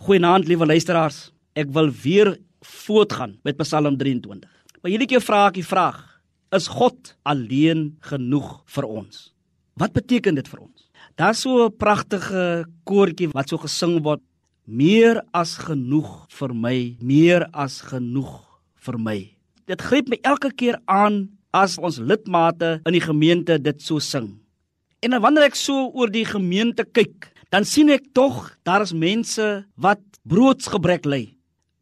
[0.00, 1.26] Goeienaand, liewe luisteraars.
[1.52, 2.30] Ek wil weer
[2.64, 4.48] voortgaan met Psalm 23.
[4.80, 5.98] Maar hierdie keer vra ek die vraag:
[6.56, 9.26] Is God alleen genoeg vir ons?
[9.76, 10.86] Wat beteken dit vir ons?
[11.20, 14.22] Daar's so 'n pragtige koortjie wat so gesing word:
[14.64, 18.40] Meer as genoeg vir my, meer as genoeg
[18.80, 19.18] vir my.
[19.68, 24.40] Dit gryp my elke keer aan as ons lidmate in die gemeente dit so sing.
[25.02, 29.46] En wanneer ek so oor die gemeente kyk, dan sien ek tog daar is mense
[29.74, 31.24] wat broodsgebrek ly.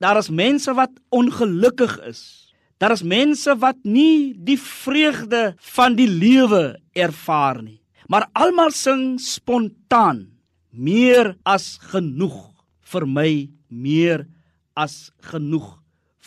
[0.00, 2.22] Daar is mense wat ongelukkig is.
[2.78, 7.80] Daar is mense wat nie die vreugde van die lewe ervaar nie.
[8.08, 10.28] Maar almal sing spontaan
[10.70, 12.38] meer as genoeg
[12.88, 13.30] vir my,
[13.68, 14.24] meer
[14.78, 15.74] as genoeg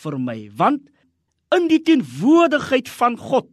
[0.02, 0.84] vir my, want
[1.54, 3.48] in die teenwoordigheid van God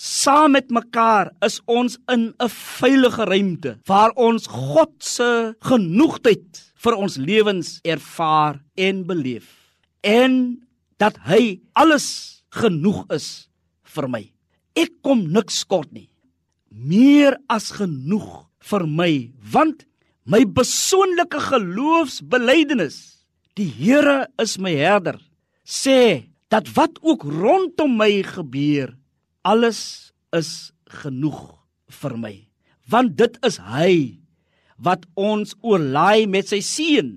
[0.00, 6.94] saam met mekaar is ons in 'n veilige ruimte waar ons God se genoegheid vir
[6.96, 10.64] ons lewens ervaar en beleef en
[10.96, 13.48] dat hy alles genoeg is
[13.84, 14.32] vir my.
[14.74, 16.08] Ek kom niks kort nie.
[16.70, 19.84] Meer as genoeg vir my want
[20.24, 25.20] my persoonlike geloofsbelijdenis die Here is my herder
[25.66, 28.96] sê dat wat ook rondom my gebeur
[29.46, 31.40] alles is genoeg
[32.00, 32.34] vir my
[32.90, 33.92] want dit is hy
[34.82, 37.12] wat ons oorlaai met sy seën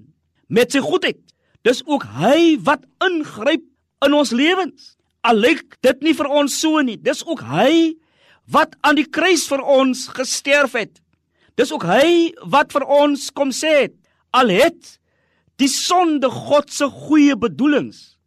[0.54, 1.18] met sy goedheid.
[1.66, 3.64] Dis ook hy wat ingryp
[4.06, 4.94] in ons lewens.
[5.26, 7.96] Al lyk dit nie vir ons so nie dis ook hy
[8.54, 11.00] wat aan die kruis vir ons gesterf het.
[11.58, 13.98] Dis ook hy wat vir ons kom sê het
[14.34, 14.98] al het
[15.62, 18.18] die sonde God se goeie bedoelings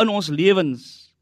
[0.00, 1.14] in ons lewens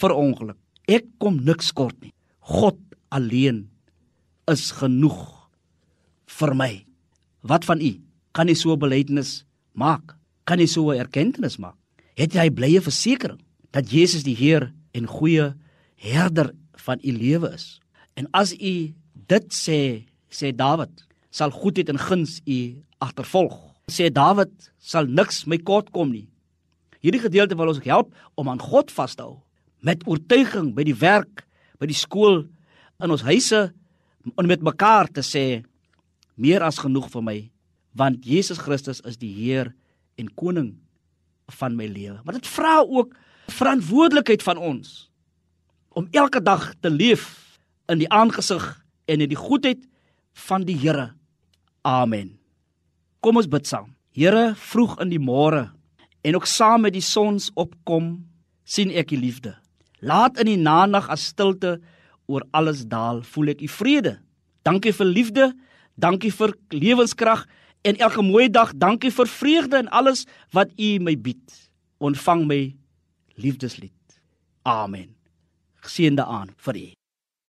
[0.00, 0.58] verongeluk
[0.90, 2.10] Ek kom niks kort nie.
[2.50, 2.78] God
[3.14, 3.68] alleen
[4.50, 5.20] is genoeg
[6.40, 6.70] vir my.
[7.46, 7.92] Wat van u?
[8.34, 10.16] Kan u so 'n belydenis maak?
[10.44, 11.76] Kan u so 'n erkenning maak?
[12.16, 15.54] Het jy blye versekering dat Jesus die Heer en goeie
[15.96, 17.80] herder van u lewe is?
[18.14, 18.94] En as u
[19.28, 23.74] dit sê, sê Dawid, sal goedheid en guns u agtervolg.
[23.86, 26.28] Sê Dawid, sal niks my kort kom nie.
[27.00, 29.40] Hierdie gedeelte wil ons help om aan God vas te hou
[29.86, 31.44] met oortuiging by die werk,
[31.80, 32.44] by die skool,
[33.00, 33.70] in ons huise
[34.36, 35.62] om met mekaar te sê
[36.40, 37.38] meer as genoeg vir my
[37.96, 39.72] want Jesus Christus is die Heer
[40.20, 40.76] en koning
[41.58, 42.20] van my lewe.
[42.22, 43.16] Maar dit vra ook
[43.50, 45.10] verantwoordelikheid van ons
[45.98, 47.58] om elke dag te leef
[47.90, 48.62] in die aangesig
[49.10, 49.82] en in die goedheid
[50.46, 51.10] van die Here.
[51.82, 52.36] Amen.
[53.20, 53.90] Kom ons bid saam.
[54.14, 55.70] Here, vroeg in die môre
[56.22, 58.12] en ook saam met die sonsopkom
[58.62, 59.56] sien ek die liefde.
[60.00, 61.80] Laat in die nag as stilte
[62.26, 64.18] oor alles daal, voel ek u vrede.
[64.64, 65.46] Dankie vir liefde,
[65.96, 67.46] dankie vir lewenskrag
[67.82, 71.58] en elke mooi dag, dankie vir vreugde en alles wat u my bied.
[71.98, 72.60] Ontvang my
[73.36, 73.92] liefdeslied.
[74.62, 75.14] Amen.
[75.80, 76.99] Geseënde aan vir u.